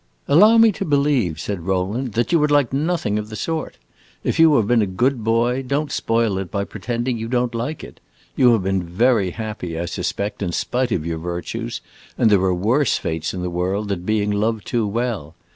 [0.27, 3.77] "Allow me to believe," said Rowland, "that you would like nothing of the sort.
[4.23, 7.83] If you have been a good boy, don't spoil it by pretending you don't like
[7.83, 7.99] it.
[8.35, 11.81] You have been very happy, I suspect, in spite of your virtues,
[12.17, 15.35] and there are worse fates in the world than being loved too well.